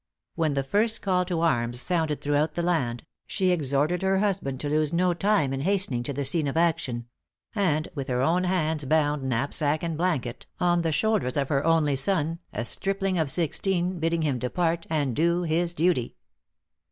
When 0.33 0.55
the 0.55 0.63
first 0.63 1.03
call 1.03 1.25
to 1.25 1.41
arms 1.41 1.79
sounded 1.79 2.21
throughout 2.21 2.55
the 2.55 2.63
land, 2.63 3.05
she 3.27 3.51
exhorted 3.51 4.01
her 4.01 4.17
husband 4.17 4.59
to 4.61 4.69
lose 4.69 4.91
no 4.91 5.13
time 5.13 5.53
in 5.53 5.61
hastening 5.61 6.01
to 6.01 6.11
the 6.11 6.25
scene 6.25 6.47
of 6.47 6.57
action; 6.57 7.05
and 7.53 7.87
with 7.93 8.07
her 8.07 8.19
own 8.19 8.45
hands 8.45 8.83
bound 8.85 9.21
knapsack 9.21 9.83
and 9.83 9.95
blanket 9.99 10.47
on 10.59 10.81
the 10.81 10.91
shoulders 10.91 11.37
of 11.37 11.49
her 11.49 11.63
only 11.63 11.95
son, 11.95 12.39
a 12.51 12.65
stripling 12.65 13.19
of 13.19 13.29
sixteen, 13.29 13.99
bidding 13.99 14.23
him 14.23 14.39
depart 14.39 14.87
and 14.89 15.15
do 15.15 15.43
his 15.43 15.71
duty. 15.75 16.15